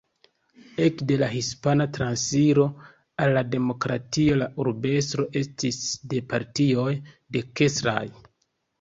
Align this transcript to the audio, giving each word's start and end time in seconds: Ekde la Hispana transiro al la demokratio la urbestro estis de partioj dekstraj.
Ekde 0.85 1.17
la 1.23 1.27
Hispana 1.33 1.87
transiro 1.97 2.65
al 3.27 3.35
la 3.37 3.45
demokratio 3.57 4.41
la 4.43 4.51
urbestro 4.67 5.29
estis 5.45 5.81
de 6.17 6.27
partioj 6.35 6.91
dekstraj. 7.41 8.01